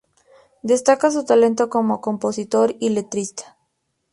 Destaca 0.63 1.11
su 1.11 1.25
talento 1.25 1.69
como 1.69 2.01
compositor 2.01 2.75
y 2.79 2.89
letrista. 2.89 3.59